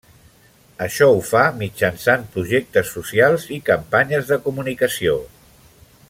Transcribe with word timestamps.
Això 0.85 1.09
ho 1.17 1.19
fa 1.31 1.43
mitjançant 1.59 2.25
projectes 2.37 2.89
socials 2.95 3.45
i 3.59 3.63
campanyes 3.71 4.31
de 4.35 4.39
comunicació. 4.47 5.19